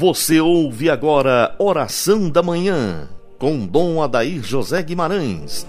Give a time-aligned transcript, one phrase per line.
[0.00, 3.06] Você ouve agora Oração da Manhã,
[3.38, 5.66] com Dom Adair José Guimarães.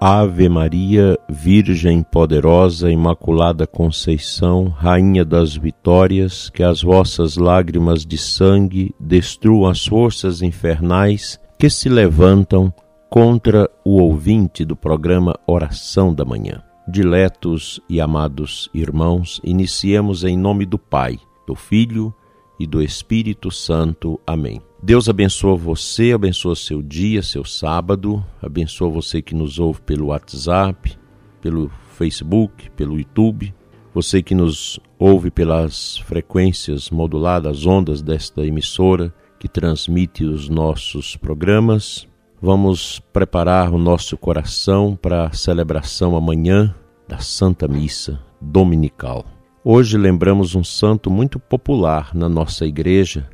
[0.00, 8.94] Ave Maria, Virgem poderosa, Imaculada Conceição, Rainha das Vitórias, que as vossas lágrimas de sangue
[9.00, 12.72] destruam as forças infernais que se levantam
[13.10, 16.62] contra o ouvinte do programa Oração da Manhã.
[16.86, 22.14] Diletos e amados irmãos, iniciemos em nome do Pai, do Filho
[22.60, 24.20] e do Espírito Santo.
[24.24, 24.67] Amém.
[24.80, 30.96] Deus abençoa você, abençoa seu dia, seu sábado, abençoa você que nos ouve pelo WhatsApp,
[31.40, 33.52] pelo Facebook, pelo YouTube,
[33.92, 42.06] você que nos ouve pelas frequências moduladas, ondas desta emissora que transmite os nossos programas.
[42.40, 46.72] Vamos preparar o nosso coração para a celebração amanhã
[47.08, 49.26] da Santa Missa Dominical.
[49.64, 53.28] Hoje lembramos um santo muito popular na nossa igreja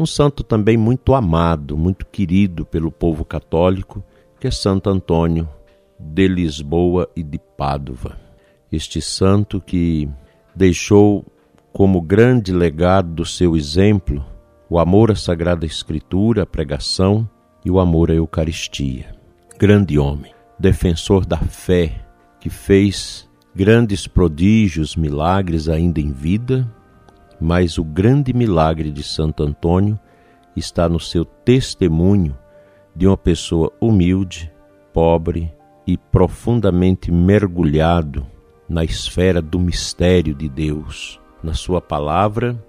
[0.00, 4.02] um santo também muito amado, muito querido pelo povo católico,
[4.40, 5.46] que é Santo Antônio
[5.98, 8.16] de Lisboa e de Pádua.
[8.72, 10.08] Este santo que
[10.56, 11.24] deixou
[11.72, 14.24] como grande legado do seu exemplo
[14.70, 17.28] o amor à Sagrada Escritura, a pregação
[17.64, 19.14] e o amor à Eucaristia.
[19.58, 22.06] Grande homem, defensor da fé,
[22.40, 26.66] que fez grandes prodígios, milagres ainda em vida
[27.40, 29.98] mas o grande milagre de Santo Antônio
[30.54, 32.36] está no seu testemunho
[32.94, 34.52] de uma pessoa humilde,
[34.92, 35.52] pobre
[35.86, 38.26] e profundamente mergulhado
[38.68, 42.62] na esfera do mistério de Deus, na sua palavra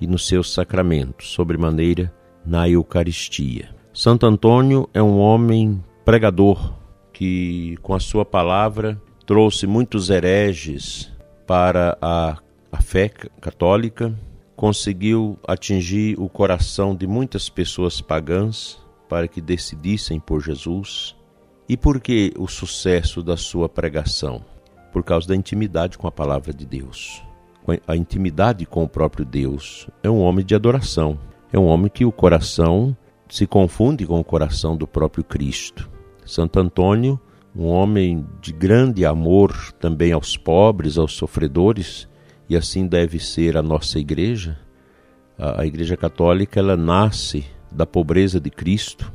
[0.00, 2.12] e nos seus sacramentos, sobremaneira
[2.44, 3.68] na Eucaristia.
[3.92, 6.74] Santo Antônio é um homem pregador
[7.12, 11.12] que, com a sua palavra, trouxe muitos hereges
[11.46, 12.38] para a
[12.70, 14.14] a fé católica
[14.54, 21.16] conseguiu atingir o coração de muitas pessoas pagãs para que decidissem por Jesus.
[21.68, 24.44] E por que o sucesso da sua pregação?
[24.92, 27.22] Por causa da intimidade com a palavra de Deus.
[27.86, 29.88] A intimidade com o próprio Deus.
[30.02, 31.18] É um homem de adoração.
[31.52, 32.96] É um homem que o coração
[33.28, 35.88] se confunde com o coração do próprio Cristo.
[36.24, 37.20] Santo Antônio,
[37.54, 42.07] um homem de grande amor também aos pobres, aos sofredores,
[42.48, 44.58] e assim deve ser a nossa igreja.
[45.38, 49.12] A, a Igreja Católica ela nasce da pobreza de Cristo,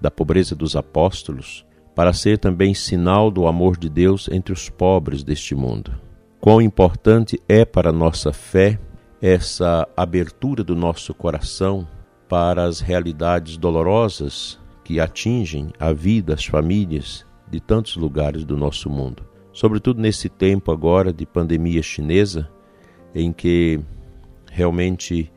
[0.00, 5.22] da pobreza dos apóstolos, para ser também sinal do amor de Deus entre os pobres
[5.22, 5.92] deste mundo.
[6.40, 8.80] Quão importante é para a nossa fé
[9.20, 11.86] essa abertura do nosso coração
[12.28, 18.90] para as realidades dolorosas que atingem a vida, as famílias de tantos lugares do nosso
[18.90, 19.22] mundo.
[19.52, 22.50] Sobretudo nesse tempo agora de pandemia chinesa,
[23.14, 23.80] em que
[24.50, 25.30] realmente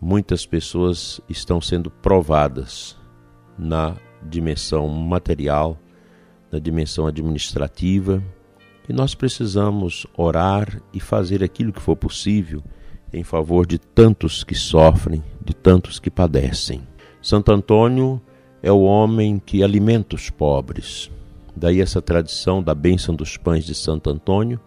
[0.00, 2.96] muitas pessoas estão sendo provadas
[3.58, 5.78] na dimensão material,
[6.50, 8.22] na dimensão administrativa,
[8.88, 12.62] e nós precisamos orar e fazer aquilo que for possível
[13.12, 16.82] em favor de tantos que sofrem, de tantos que padecem.
[17.20, 18.20] Santo Antônio
[18.62, 21.10] é o homem que alimenta os pobres.
[21.54, 24.60] Daí essa tradição da bênção dos pães de Santo Antônio,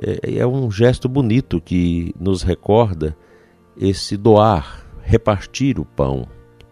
[0.00, 3.16] é, é um gesto bonito que nos recorda
[3.76, 6.26] esse doar, repartir o pão,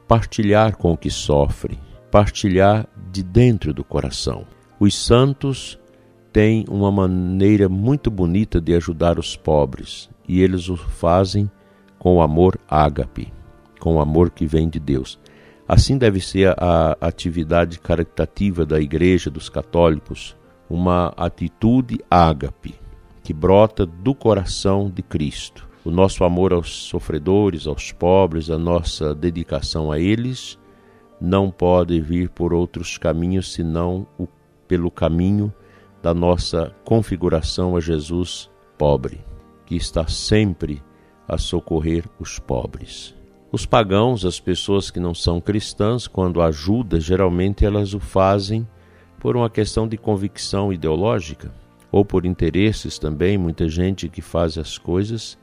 [0.06, 1.78] partilhar com o que sofre,
[2.10, 4.46] partilhar de dentro do coração.
[4.78, 5.78] Os santos
[6.32, 11.50] têm uma maneira muito bonita de ajudar os pobres e eles o fazem
[11.98, 13.32] com o amor ágape,
[13.78, 15.18] com o amor que vem de Deus.
[15.68, 20.36] Assim deve ser a atividade caritativa da Igreja dos Católicos,
[20.68, 22.74] uma atitude ágape,
[23.22, 25.68] que brota do coração de Cristo.
[25.84, 30.58] O nosso amor aos sofredores, aos pobres, a nossa dedicação a eles
[31.20, 34.26] não pode vir por outros caminhos senão o,
[34.66, 35.52] pelo caminho
[36.02, 39.24] da nossa configuração a Jesus pobre,
[39.64, 40.82] que está sempre
[41.28, 43.14] a socorrer os pobres.
[43.52, 48.66] Os pagãos, as pessoas que não são cristãs, quando ajudam, geralmente elas o fazem
[49.20, 51.61] por uma questão de convicção ideológica
[51.92, 53.36] ou por interesses também.
[53.36, 55.38] Muita gente que faz as coisas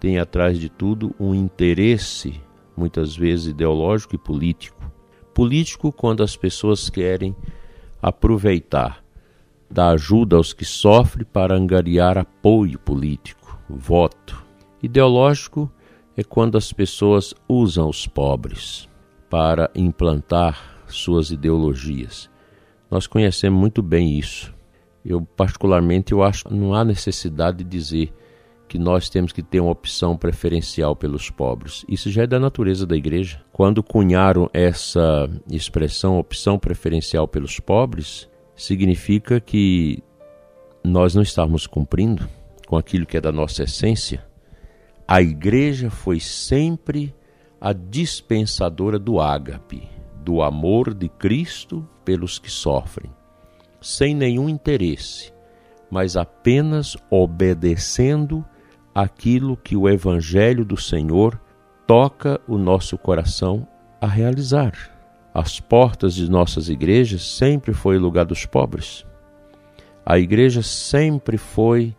[0.00, 2.40] tem atrás de tudo um interesse,
[2.76, 4.90] muitas vezes ideológico e político.
[5.32, 7.34] Político, quando as pessoas querem
[8.02, 9.02] aproveitar
[9.70, 14.44] da ajuda aos que sofrem para angariar apoio político, voto.
[14.82, 15.70] Ideológico,
[16.16, 18.88] é quando as pessoas usam os pobres
[19.30, 22.28] para implantar suas ideologias.
[22.90, 24.52] Nós conhecemos muito bem isso.
[25.04, 28.12] Eu particularmente eu acho que não há necessidade de dizer
[28.68, 31.84] que nós temos que ter uma opção preferencial pelos pobres.
[31.86, 33.42] Isso já é da natureza da igreja.
[33.52, 40.02] Quando cunharam essa expressão opção preferencial pelos pobres, significa que
[40.82, 42.26] nós não estamos cumprindo
[42.66, 44.24] com aquilo que é da nossa essência.
[45.06, 47.14] A igreja foi sempre
[47.60, 49.86] a dispensadora do ágape,
[50.24, 53.10] do amor de Cristo pelos que sofrem,
[53.82, 55.32] sem nenhum interesse,
[55.90, 58.44] mas apenas obedecendo
[58.94, 61.40] aquilo que o Evangelho do Senhor
[61.86, 63.66] toca o nosso coração
[64.00, 64.72] a realizar.
[65.34, 69.04] As portas de nossas igrejas sempre foi o lugar dos pobres.
[70.04, 71.94] A igreja sempre foi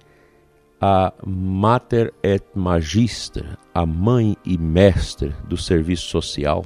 [0.79, 6.65] a mater et magister, a mãe e mestre do serviço social.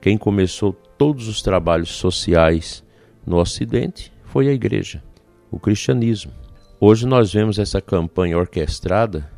[0.00, 2.84] Quem começou todos os trabalhos sociais
[3.24, 5.00] no Ocidente foi a igreja,
[5.48, 6.32] o cristianismo.
[6.80, 9.30] Hoje nós vemos essa campanha orquestrada,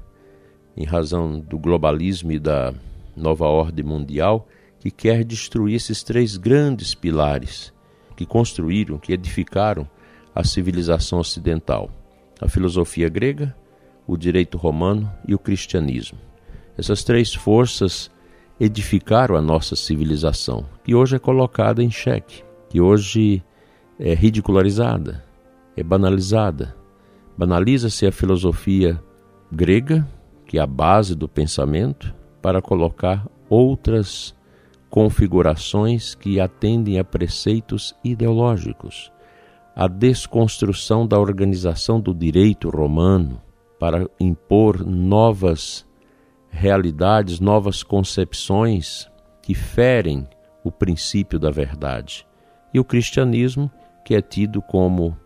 [0.75, 2.72] em razão do globalismo e da
[3.14, 4.48] nova ordem mundial,
[4.81, 7.75] que quer destruir esses três grandes pilares
[8.16, 9.87] que construíram, que edificaram
[10.34, 11.90] a civilização ocidental:
[12.40, 13.54] a filosofia grega,
[14.06, 16.16] o direito romano e o cristianismo.
[16.78, 18.10] Essas três forças
[18.58, 23.44] edificaram a nossa civilização, que hoje é colocada em xeque, que hoje
[23.98, 25.25] é ridicularizada,
[25.76, 26.76] é banalizada.
[27.37, 29.02] Banaliza-se a filosofia
[29.50, 30.06] grega,
[30.46, 34.34] que é a base do pensamento, para colocar outras
[34.88, 39.12] configurações que atendem a preceitos ideológicos.
[39.75, 43.42] A desconstrução da organização do direito romano,
[43.78, 45.87] para impor novas
[46.49, 49.10] realidades, novas concepções
[49.42, 50.26] que ferem
[50.64, 52.26] o princípio da verdade.
[52.72, 53.70] E o cristianismo,
[54.06, 55.18] que é tido como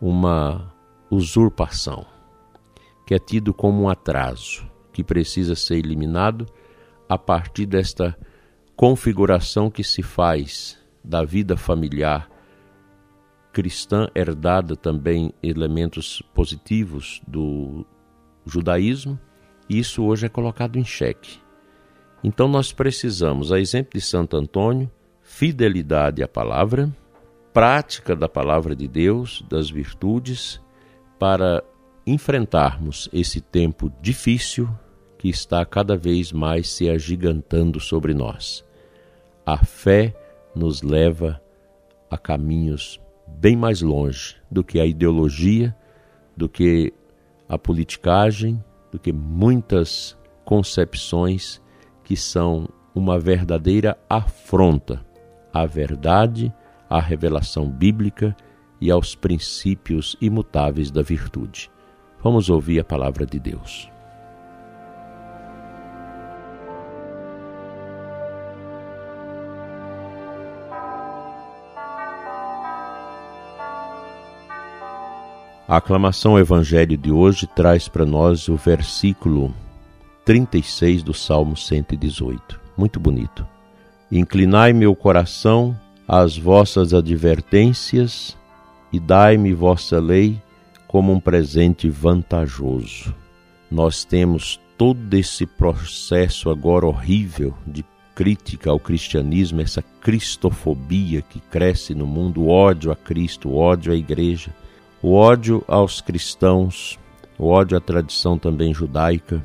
[0.00, 0.74] uma
[1.10, 2.06] usurpação,
[3.06, 6.46] que é tido como um atraso, que precisa ser eliminado
[7.06, 8.18] a partir desta
[8.74, 12.30] configuração que se faz da vida familiar
[13.52, 17.84] cristã herdada também elementos positivos do
[18.46, 19.20] judaísmo,
[19.68, 21.40] e isso hoje é colocado em xeque.
[22.24, 24.90] Então nós precisamos, a exemplo de Santo Antônio,
[25.20, 26.90] fidelidade à palavra,
[27.54, 30.60] prática da palavra de Deus, das virtudes,
[31.20, 31.62] para
[32.04, 34.68] enfrentarmos esse tempo difícil
[35.16, 38.64] que está cada vez mais se agigantando sobre nós.
[39.46, 40.12] A fé
[40.52, 41.40] nos leva
[42.10, 45.74] a caminhos bem mais longe do que a ideologia,
[46.36, 46.92] do que
[47.48, 51.62] a politicagem, do que muitas concepções
[52.02, 55.06] que são uma verdadeira afronta
[55.52, 56.52] à verdade,
[56.94, 58.36] à revelação bíblica
[58.80, 61.68] e aos princípios imutáveis da virtude.
[62.22, 63.90] Vamos ouvir a palavra de Deus.
[75.66, 79.52] A aclamação ao Evangelho de hoje traz para nós o versículo
[80.24, 82.60] 36 do Salmo 118.
[82.76, 83.44] Muito bonito.
[84.12, 88.36] Inclinai meu coração às vossas advertências
[88.92, 90.40] e dai-me vossa lei
[90.86, 93.14] como um presente vantajoso.
[93.70, 97.84] Nós temos todo esse processo agora horrível de
[98.14, 103.92] crítica ao cristianismo, essa cristofobia que cresce no mundo, o ódio a Cristo, o ódio
[103.92, 104.52] à igreja
[105.04, 106.98] o ódio aos cristãos,
[107.38, 109.44] o ódio à tradição também judaica,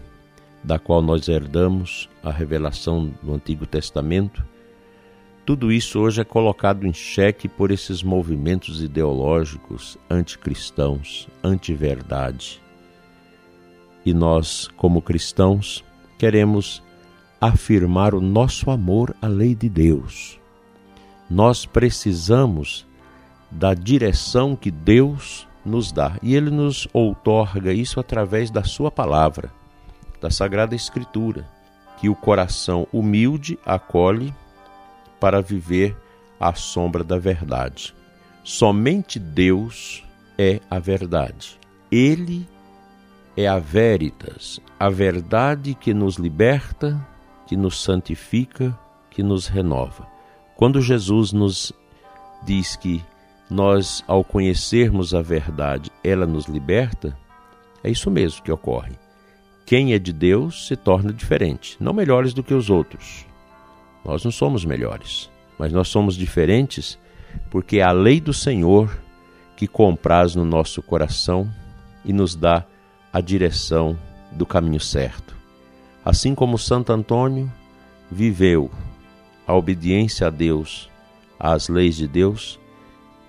[0.63, 4.41] da qual nós herdamos a revelação do Antigo Testamento,
[5.49, 12.61] tudo isso hoje é colocado em xeque por esses movimentos ideológicos anticristãos, anti-verdade.
[14.05, 15.83] E nós, como cristãos,
[16.19, 16.83] queremos
[17.41, 20.39] afirmar o nosso amor à lei de Deus.
[21.27, 22.85] Nós precisamos
[23.49, 26.15] da direção que Deus nos dá.
[26.21, 29.51] E ele nos outorga isso através da sua palavra,
[30.21, 31.49] da Sagrada Escritura,
[31.99, 34.31] que o coração humilde acolhe
[35.19, 35.95] para viver
[36.39, 37.93] à sombra da verdade.
[38.43, 40.03] Somente Deus
[40.37, 41.59] é a verdade.
[41.91, 42.47] Ele
[43.35, 46.99] é a veritas, a verdade que nos liberta,
[47.47, 48.77] que nos santifica,
[49.09, 50.07] que nos renova.
[50.55, 51.73] Quando Jesus nos
[52.45, 53.03] diz que
[53.49, 57.17] nós, ao conhecermos a verdade, ela nos liberta,
[57.83, 58.93] é isso mesmo que ocorre.
[59.65, 63.28] quem é de Deus se torna diferente, não melhores do que os outros.
[64.03, 66.97] Nós não somos melhores, mas nós somos diferentes
[67.49, 68.89] porque é a lei do Senhor
[69.55, 71.49] que compraz no nosso coração
[72.05, 72.65] e nos dá
[73.11, 73.97] a direção
[74.31, 75.35] do caminho certo.
[76.03, 77.51] Assim como Santo Antônio
[78.09, 78.71] viveu
[79.45, 80.89] a obediência a Deus,
[81.39, 82.59] às leis de Deus,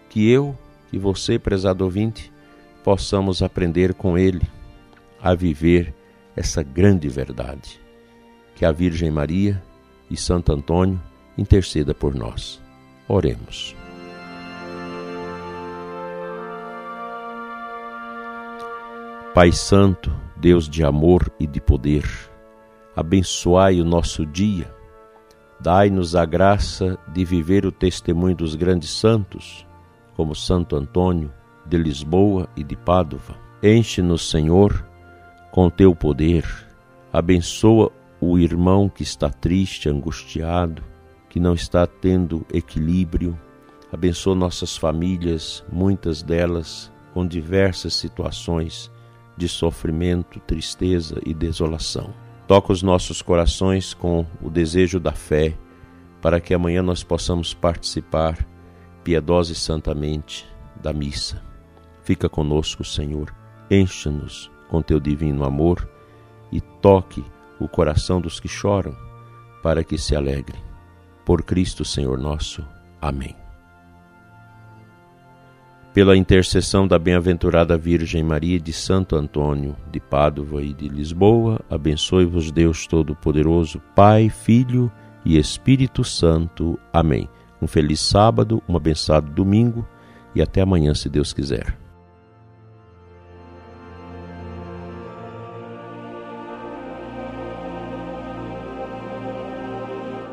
[0.09, 0.57] que eu
[0.93, 2.33] e você, prezado ouvinte,
[2.85, 4.43] possamos aprender com ele
[5.23, 5.95] a viver
[6.37, 7.81] essa grande verdade.
[8.55, 9.63] Que a Virgem Maria
[10.11, 11.01] e Santo Antônio
[11.39, 12.61] interceda por nós.
[13.09, 13.77] Oremos.
[19.33, 22.05] Pai Santo, Deus de amor e de poder,
[22.97, 24.75] abençoai o nosso dia,
[25.61, 29.65] dai-nos a graça de viver o testemunho dos grandes santos,
[30.17, 31.33] como Santo Antônio,
[31.65, 33.21] de Lisboa e de Pádua.
[33.63, 34.85] Enche-nos, Senhor,
[35.53, 36.45] com teu poder,
[37.13, 40.83] abençoa o irmão que está triste, angustiado,
[41.29, 43.39] que não está tendo equilíbrio,
[43.91, 48.91] abençoa nossas famílias, muitas delas com diversas situações
[49.37, 52.13] de sofrimento, tristeza e desolação.
[52.47, 55.57] Toca os nossos corações com o desejo da fé,
[56.21, 58.47] para que amanhã nós possamos participar
[59.03, 60.47] piedosa e santamente
[60.77, 61.43] da missa.
[62.03, 63.35] Fica conosco, Senhor,
[63.71, 65.89] encha-nos com teu divino amor
[66.53, 67.25] e toque
[67.61, 68.97] o coração dos que choram,
[69.63, 70.61] para que se alegrem.
[71.25, 72.67] Por Cristo, Senhor nosso.
[73.01, 73.37] Amém
[75.93, 82.53] pela intercessão da bem-aventurada Virgem Maria de Santo Antônio de Pádua e de Lisboa, abençoe-vos
[82.53, 84.91] Deus Todo-Poderoso, Pai, Filho
[85.25, 86.79] e Espírito Santo.
[86.93, 87.29] Amém.
[87.61, 89.87] Um feliz sábado, um abençoado domingo
[90.35, 91.80] e até amanhã, se Deus quiser.